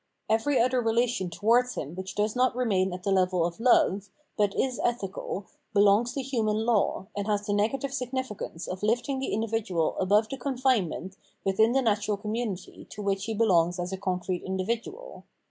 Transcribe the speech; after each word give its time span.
Every 0.27 0.59
other 0.59 0.81
relation 0.81 1.29
towards 1.29 1.75
him 1.75 1.93
which 1.93 2.15
does 2.15 2.35
not 2.35 2.55
remain 2.55 2.91
at 2.91 3.03
the 3.03 3.11
level 3.11 3.45
of 3.45 3.59
love, 3.59 4.09
but 4.35 4.55
is 4.55 4.79
ethical, 4.83 5.45
belongs 5.75 6.13
to 6.13 6.23
human 6.23 6.65
law, 6.65 7.05
and 7.15 7.27
has 7.27 7.45
the 7.45 7.53
nega 7.53 7.79
tive 7.79 7.93
significance 7.93 8.65
of 8.67 8.79
hfting 8.81 9.19
the 9.19 9.31
individual 9.31 9.95
above 9.99 10.27
the 10.29 10.37
con 10.37 10.57
finement 10.57 11.17
within 11.45 11.73
the 11.73 11.83
natural 11.83 12.17
community 12.17 12.87
to 12.89 13.03
which 13.03 13.25
he 13.25 13.35
belongs 13.35 13.79
as 13.79 13.93
a 13.93 13.97
concrete 13.97 14.41
individual. 14.43 15.25